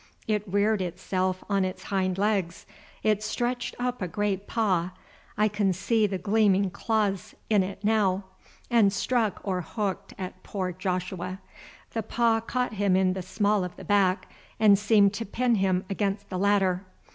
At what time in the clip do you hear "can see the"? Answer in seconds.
5.47-6.17